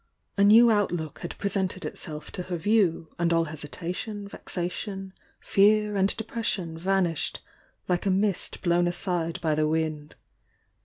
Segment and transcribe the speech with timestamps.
[0.35, 6.17] A new outlook had presented itself to her view, and all hesitation, vexation, fear and
[6.17, 7.39] depression vanished
[7.87, 10.15] like a mist blown aside by the wind.